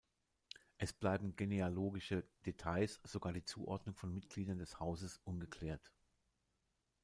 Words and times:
Es 0.79 0.93
bleiben 0.93 1.35
genealogische 1.35 2.23
Details, 2.47 2.99
sogar 3.03 3.33
die 3.33 3.43
Zuordnung 3.43 3.93
von 3.93 4.11
Mitgliedern 4.11 4.57
des 4.57 4.79
Hauses, 4.79 5.19
ungeklärt. 5.25 5.91